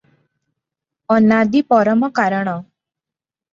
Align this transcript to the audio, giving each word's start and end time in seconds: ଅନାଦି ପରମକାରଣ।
ଅନାଦି 1.17 1.63
ପରମକାରଣ। 1.75 2.59